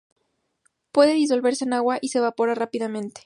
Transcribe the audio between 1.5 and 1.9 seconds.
en